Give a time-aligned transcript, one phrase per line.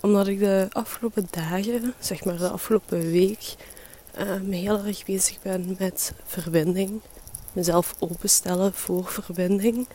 [0.00, 3.54] Omdat ik de afgelopen dagen, zeg maar de afgelopen week,
[4.18, 7.00] um, heel erg bezig ben met verbinding.
[7.52, 9.88] Mezelf openstellen voor verbinding.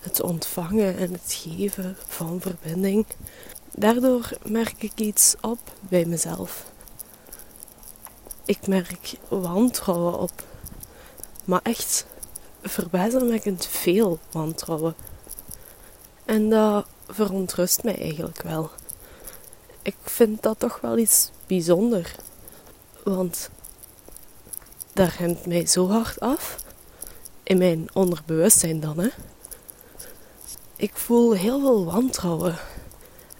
[0.00, 3.06] Het ontvangen en het geven van verbinding.
[3.74, 6.64] Daardoor merk ik iets op bij mezelf.
[8.44, 10.44] Ik merk wantrouwen op.
[11.44, 12.06] Maar echt
[12.62, 14.94] verbazingwekkend veel wantrouwen.
[16.24, 18.70] En dat verontrust mij eigenlijk wel.
[19.82, 22.14] Ik vind dat toch wel iets bijzonder.
[23.02, 23.50] Want
[24.92, 26.56] dat remt mij zo hard af.
[27.42, 29.08] In mijn onderbewustzijn dan, hè.
[30.76, 32.58] Ik voel heel veel wantrouwen.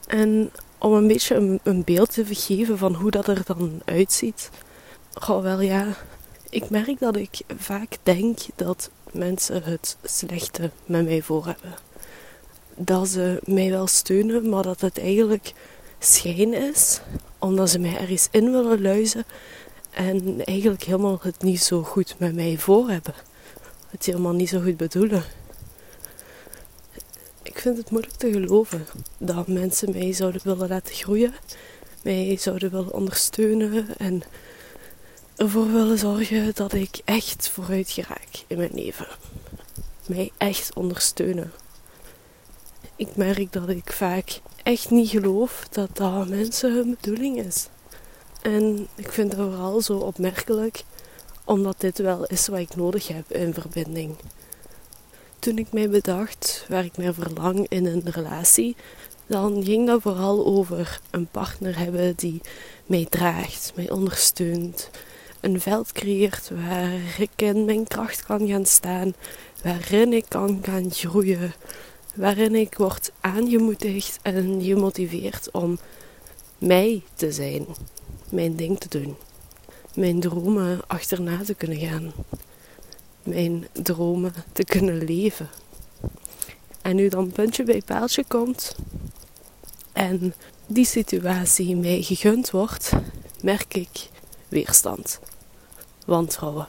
[0.06, 4.50] En om een beetje een, een beeld te geven van hoe dat er dan uitziet.
[5.28, 5.86] Oh wel ja,
[6.50, 11.74] ik merk dat ik vaak denk dat mensen het slechte met mij voor hebben.
[12.76, 15.52] Dat ze mij wel steunen, maar dat het eigenlijk
[16.00, 17.00] schijn is,
[17.38, 19.24] omdat ze mij ergens in willen luizen
[19.90, 23.14] en eigenlijk helemaal het niet zo goed met mij voor hebben.
[23.90, 25.24] Het helemaal niet zo goed bedoelen.
[27.42, 28.86] Ik vind het moeilijk te geloven
[29.18, 31.34] dat mensen mij zouden willen laten groeien,
[32.02, 34.22] mij zouden willen ondersteunen en
[35.36, 39.06] ervoor willen zorgen dat ik echt vooruit geraak in mijn leven.
[40.06, 41.52] Mij echt ondersteunen.
[42.96, 47.68] Ik merk dat ik vaak echt niet geloof dat dat mensen hun bedoeling is.
[48.42, 50.82] En ik vind het vooral zo opmerkelijk,
[51.44, 54.16] omdat dit wel is wat ik nodig heb in verbinding.
[55.38, 58.76] Toen ik mij bedacht waar ik naar verlang in een relatie,
[59.26, 62.40] dan ging dat vooral over een partner hebben die
[62.86, 64.90] mij draagt, mij ondersteunt,
[65.40, 69.14] een veld creëert waar ik in mijn kracht kan gaan staan,
[69.62, 71.52] waarin ik kan gaan groeien,
[72.14, 75.78] waarin ik word aangemoedigd en gemotiveerd om
[76.58, 77.66] mij te zijn,
[78.28, 79.16] mijn ding te doen,
[79.94, 82.12] mijn dromen achterna te kunnen gaan,
[83.22, 85.48] mijn dromen te kunnen leven.
[86.82, 88.76] En nu dan puntje bij paaltje komt
[89.92, 90.34] en
[90.66, 92.92] die situatie mij gegund wordt,
[93.42, 94.08] merk ik
[94.48, 95.20] weerstand,
[96.06, 96.68] wantrouwen.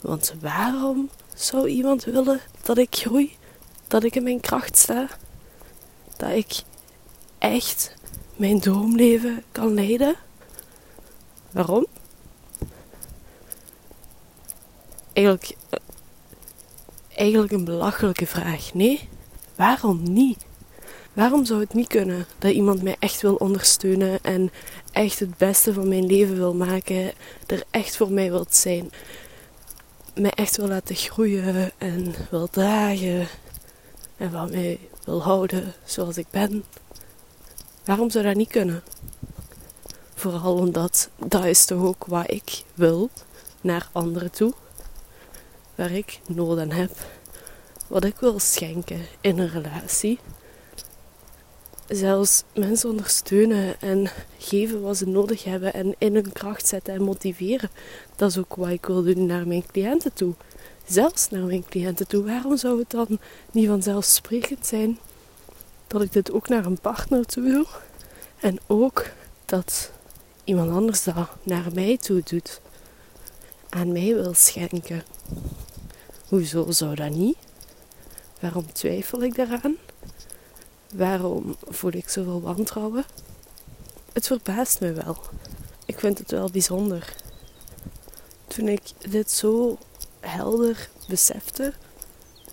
[0.00, 3.36] Want waarom zou iemand willen dat ik groei,
[3.94, 5.08] dat ik in mijn kracht sta,
[6.16, 6.62] dat ik
[7.38, 7.94] echt
[8.36, 10.16] mijn droomleven kan leiden?
[11.50, 11.86] Waarom?
[15.12, 15.78] Eigenlijk, eh,
[17.16, 18.74] eigenlijk een belachelijke vraag.
[18.74, 19.08] Nee,
[19.56, 20.44] waarom niet?
[21.12, 24.50] Waarom zou het niet kunnen dat iemand mij echt wil ondersteunen en
[24.92, 27.12] echt het beste van mijn leven wil maken,
[27.46, 28.92] er echt voor mij wilt zijn,
[30.14, 33.28] mij echt wil laten groeien en wil dragen
[34.24, 36.64] en van mij wil houden zoals ik ben?
[37.84, 38.82] Waarom zou dat niet kunnen?
[40.14, 43.10] Vooral omdat dat is toch ook wat ik wil
[43.60, 44.52] naar anderen toe,
[45.74, 46.90] waar ik nood aan heb,
[47.86, 50.18] wat ik wil schenken in een relatie
[51.88, 57.02] zelfs mensen ondersteunen en geven wat ze nodig hebben en in hun kracht zetten en
[57.02, 57.70] motiveren.
[58.16, 60.34] Dat is ook wat ik wil doen naar mijn cliënten toe.
[60.86, 62.24] Zelfs naar mijn cliënten toe.
[62.24, 63.18] Waarom zou het dan
[63.52, 64.98] niet vanzelfsprekend zijn
[65.86, 67.66] dat ik dit ook naar een partner toe doe?
[68.40, 69.06] En ook
[69.44, 69.90] dat
[70.44, 72.60] iemand anders dat naar mij toe doet.
[73.68, 75.04] Aan mij wil schenken.
[76.28, 77.36] Hoezo zou dat niet?
[78.40, 79.76] Waarom twijfel ik daaraan?
[80.94, 83.04] Waarom voel ik zoveel wantrouwen?
[84.12, 85.18] Het verbaast me wel.
[85.86, 87.14] Ik vind het wel bijzonder.
[88.46, 89.78] Toen ik dit zo
[90.24, 91.72] helder besefte,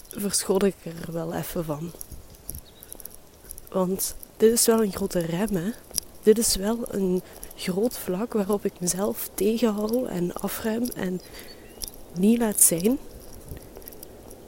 [0.09, 1.91] verschoot ik er wel even van.
[3.69, 5.71] Want dit is wel een grote rem, hè?
[6.23, 7.21] Dit is wel een
[7.55, 11.21] groot vlak waarop ik mezelf tegenhoud en afrem en
[12.13, 12.97] niet laat zijn.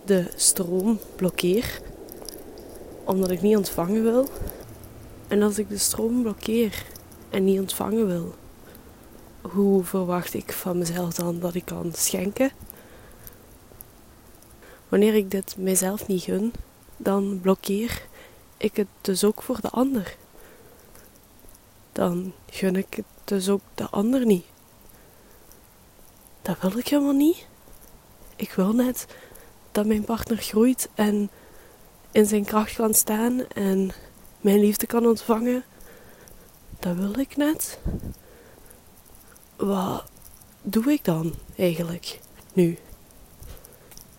[0.05, 1.81] De stroom blokkeer
[3.03, 4.29] omdat ik niet ontvangen wil.
[5.27, 6.85] En als ik de stroom blokkeer
[7.29, 8.33] en niet ontvangen wil,
[9.41, 12.51] hoe verwacht ik van mezelf dan dat ik kan schenken?
[14.93, 16.53] Wanneer ik dit mijzelf niet gun,
[16.97, 18.05] dan blokkeer
[18.57, 20.15] ik het dus ook voor de ander.
[21.91, 24.45] Dan gun ik het dus ook de ander niet.
[26.41, 27.47] Dat wil ik helemaal niet.
[28.35, 29.07] Ik wil net
[29.71, 31.29] dat mijn partner groeit en
[32.11, 33.91] in zijn kracht kan staan en
[34.41, 35.63] mijn liefde kan ontvangen.
[36.79, 37.79] Dat wil ik net.
[39.55, 40.05] Wat
[40.61, 42.19] doe ik dan eigenlijk
[42.53, 42.77] nu?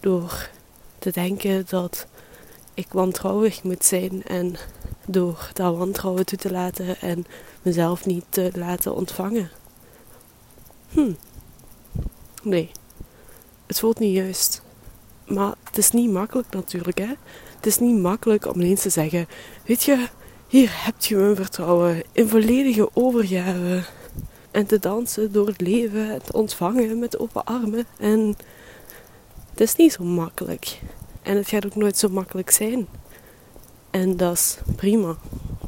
[0.00, 0.52] Door
[1.04, 2.06] te denken dat
[2.74, 4.56] ik wantrouwig moet zijn en
[5.06, 7.26] door dat wantrouwen toe te laten en
[7.62, 9.50] mezelf niet te laten ontvangen.
[10.88, 11.12] Hm.
[12.42, 12.70] Nee,
[13.66, 14.62] het voelt niet juist.
[15.26, 17.12] Maar het is niet makkelijk natuurlijk, hè.
[17.56, 19.28] Het is niet makkelijk om ineens te zeggen,
[19.66, 20.08] weet je,
[20.48, 23.84] hier heb je mijn vertrouwen in volledige overgave.
[24.50, 27.86] En te dansen door het leven en te ontvangen met open armen.
[27.98, 28.36] En
[29.54, 30.80] het is niet zo makkelijk.
[31.22, 32.88] En het gaat ook nooit zo makkelijk zijn.
[33.90, 35.16] En dat is prima.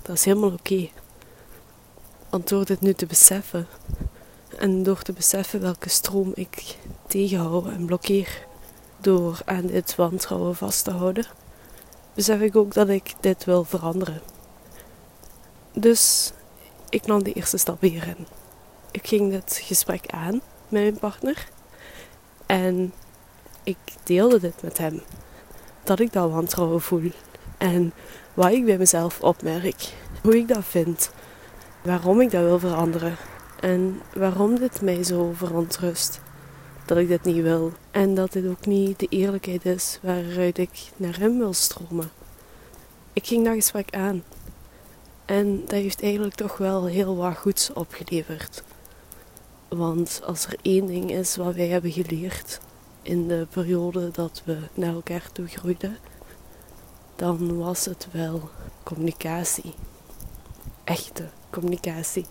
[0.03, 0.89] Dat is helemaal oké.
[2.31, 3.67] Want door dit nu te beseffen
[4.59, 8.47] en door te beseffen welke stroom ik tegenhoud en blokkeer
[9.01, 11.27] door aan dit wantrouwen vast te houden,
[12.15, 14.21] besef ik ook dat ik dit wil veranderen.
[15.73, 16.33] Dus
[16.89, 18.27] ik nam de eerste stap hierin.
[18.91, 20.33] Ik ging dit gesprek aan
[20.69, 21.49] met mijn partner
[22.47, 22.93] en
[23.67, 25.03] ik deelde dit met hem.
[25.85, 27.11] Dat ik dat wantrouwen voel
[27.59, 27.93] en
[28.35, 29.93] wat ik bij mezelf opmerk,
[30.23, 31.11] hoe ik dat vind,
[31.83, 33.17] waarom ik dat wil veranderen
[33.61, 36.21] en waarom dit mij zo verontrust.
[36.85, 40.91] Dat ik dit niet wil en dat dit ook niet de eerlijkheid is waaruit ik
[40.97, 42.11] naar hem wil stromen.
[43.13, 44.23] Ik ging dat gesprek aan
[45.25, 48.63] en dat heeft eigenlijk toch wel heel wat goeds opgeleverd.
[49.69, 52.61] Want als er één ding is wat wij hebben geleerd
[53.07, 55.97] in de periode dat we naar elkaar toe groeiden,
[57.17, 58.51] dan was het wel
[58.83, 59.75] communicatie.
[60.85, 62.27] Echte communicatie.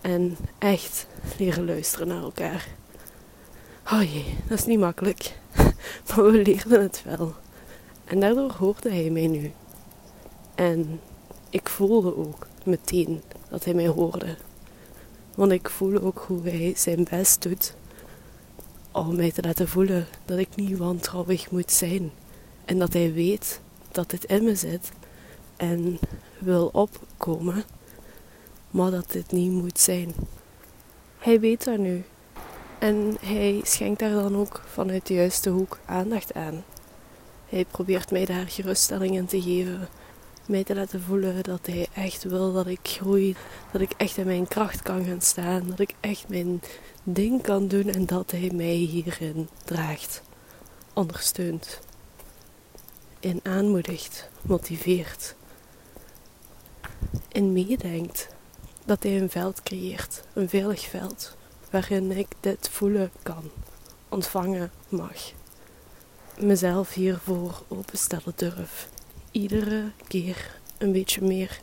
[0.00, 1.06] En echt
[1.38, 2.68] leren luisteren naar elkaar.
[3.92, 5.38] Oh jee, dat is niet makkelijk.
[6.08, 7.34] Maar we leerden het wel.
[8.04, 9.52] En daardoor hoorde hij mij nu.
[10.54, 11.00] En
[11.50, 14.36] ik voelde ook meteen dat hij mij hoorde.
[15.34, 17.74] Want ik voel ook hoe hij zijn best doet
[18.94, 22.10] om mij te laten voelen dat ik niet wantrouwig moet zijn.
[22.64, 23.60] En dat hij weet
[23.92, 24.92] dat dit in me zit
[25.56, 25.98] en
[26.38, 27.64] wil opkomen,
[28.70, 30.14] maar dat dit niet moet zijn.
[31.18, 32.04] Hij weet dat nu
[32.78, 36.64] en hij schenkt daar dan ook vanuit de juiste hoek aandacht aan.
[37.48, 39.88] Hij probeert mij daar geruststellingen te geven,
[40.46, 43.36] mij te laten voelen dat hij echt wil dat ik groei,
[43.72, 46.62] dat ik echt in mijn kracht kan gaan staan, dat ik echt mijn
[47.02, 50.22] ding kan doen en dat hij mij hierin draagt,
[50.92, 51.80] ondersteunt
[53.20, 55.34] en aanmoedigt, motiveert.
[57.28, 58.28] En meedenkt
[58.84, 61.36] dat hij een veld creëert, een veilig veld,
[61.70, 63.50] waarin ik dit voelen kan,
[64.08, 65.32] ontvangen mag.
[66.38, 68.88] Mezelf hiervoor openstellen durf.
[69.34, 71.60] Iedere keer een beetje meer.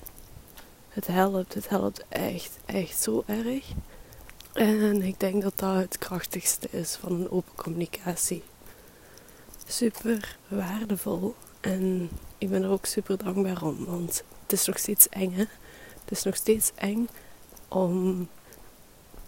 [0.90, 3.66] Het helpt, het helpt echt, echt zo erg.
[4.54, 8.44] En ik denk dat dat het krachtigste is van een open communicatie.
[9.68, 15.10] Super waardevol en ik ben er ook super dankbaar om, want het is nog steeds
[15.10, 15.34] eng.
[15.36, 17.08] Het is nog steeds eng
[17.68, 18.28] om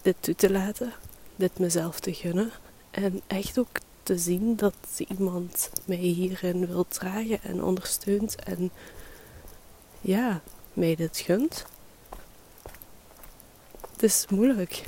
[0.02, 0.92] dit toe te laten,
[1.36, 2.50] dit mezelf te gunnen.
[2.90, 4.74] En echt ook te zien dat
[5.08, 8.34] iemand mij hierin wil dragen en ondersteunt.
[8.34, 8.70] En
[10.00, 10.42] ja,
[10.72, 11.66] mij dit gunt.
[13.92, 14.84] Het is moeilijk.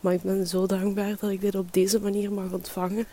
[0.00, 3.06] Maar ik ben zo dankbaar dat ik dit op deze manier mag ontvangen.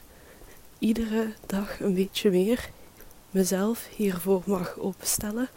[0.80, 2.70] Iedere dag een beetje meer
[3.32, 5.50] mezelf hiervoor mag openstellen.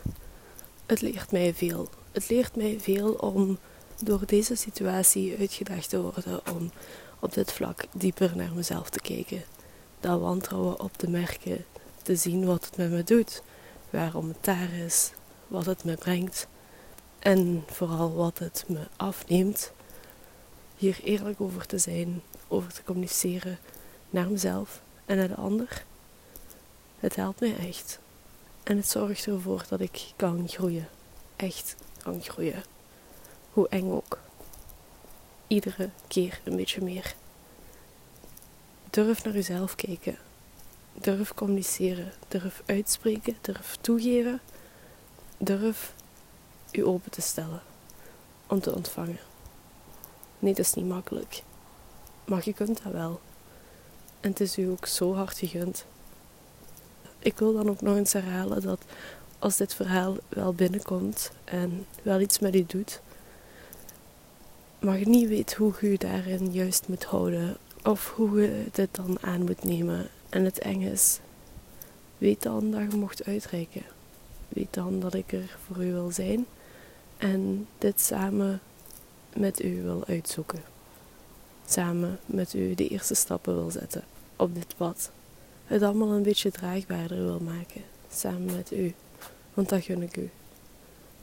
[0.87, 1.89] Het leert mij veel.
[2.13, 3.59] Het leert mij veel om
[4.03, 6.71] door deze situatie uitgedaagd te worden, om
[7.21, 9.43] op dit vlak dieper naar mezelf te kijken.
[10.01, 11.65] Dat wantrouwen op te merken,
[12.03, 13.43] te zien wat het met me doet,
[13.91, 15.13] waarom het daar is,
[15.49, 16.47] wat het me brengt
[17.27, 19.73] en vooral wat het me afneemt.
[20.77, 23.59] Hier eerlijk over te zijn, over te communiceren
[24.11, 25.85] naar mezelf en naar de ander.
[26.99, 27.99] Het helpt mij echt.
[28.63, 30.89] En het zorgt ervoor dat ik kan groeien.
[31.37, 32.63] Echt kan groeien.
[33.53, 34.19] Hoe eng ook.
[35.47, 37.15] Iedere keer een beetje meer.
[38.97, 40.17] Durf naar uzelf kijken.
[40.93, 42.13] Durf communiceren.
[42.29, 43.37] Durf uitspreken.
[43.41, 44.41] Durf toegeven.
[45.39, 45.95] Durf
[46.73, 47.63] u open te stellen.
[48.47, 49.19] Om te ontvangen.
[50.39, 51.43] Nee, dat is niet makkelijk.
[52.25, 53.21] Maar je kunt dat wel.
[54.21, 55.87] En het is u ook zo hard gegund
[57.27, 58.81] ik wil dan ook nog eens herhalen dat
[59.39, 63.01] als dit verhaal wel binnenkomt en wel iets met u doet,
[64.79, 68.89] maar je niet weet hoe je je daarin juist moet houden of hoe je dit
[68.95, 71.19] dan aan moet nemen en het eng is,
[72.19, 73.83] weet dan dat je mocht uitreiken.
[74.49, 76.47] Weet dan dat ik er voor u wil zijn
[77.17, 78.61] en dit samen
[79.37, 80.63] met u wil uitzoeken.
[81.67, 84.05] Samen met u de eerste stappen wil zetten
[84.37, 85.11] op dit pad
[85.65, 87.83] het allemaal een beetje draagbaarder wil maken.
[88.13, 88.95] Samen met u.
[89.55, 90.31] Want dat gun ik u.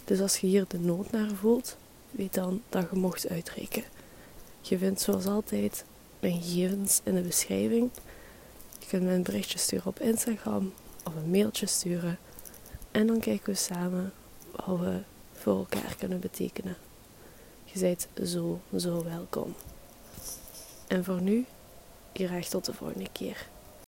[0.03, 1.77] Dus als je hier de nood naar voelt,
[2.11, 3.89] weet dan dat je mocht uitrekenen.
[4.61, 5.85] Je vindt zoals altijd
[6.23, 7.89] mijn gegevens in de beschrijving.
[8.79, 12.17] Je kunt me een berichtje sturen op Instagram of een mailtje sturen.
[12.91, 14.13] En dan kijken we samen
[14.51, 14.99] wat we
[15.33, 16.75] voor elkaar kunnen betekenen.
[17.63, 19.55] Je bent zo, zo welkom.
[20.87, 21.45] En voor nu,
[22.13, 23.47] graag tot de volgende keer.